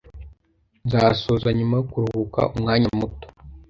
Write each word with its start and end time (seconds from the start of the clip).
Nzasohoka 0.85 1.49
nyuma 1.57 1.73
yo 1.79 1.83
kuruhuka 1.91 2.41
umwanya 2.55 2.89
muto. 2.99 3.27